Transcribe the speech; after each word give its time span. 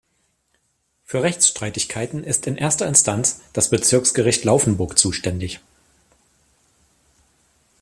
Für 1.05 1.21
Rechtsstreitigkeiten 1.21 2.23
ist 2.23 2.47
in 2.47 2.57
erster 2.57 2.87
Instanz 2.87 3.41
das 3.53 3.69
Bezirksgericht 3.69 4.43
Laufenburg 4.45 4.97
zuständig. 4.97 5.59